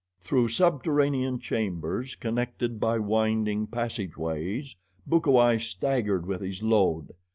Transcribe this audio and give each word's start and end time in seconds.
Through 0.19 0.47
subterranean 0.47 1.37
chambers, 1.37 2.15
connected 2.15 2.79
by 2.79 2.97
winding 2.97 3.67
passageways, 3.67 4.75
Bukawai 5.07 5.59
staggered 5.59 6.25
with 6.25 6.41
his 6.41 6.63
load. 6.63 7.11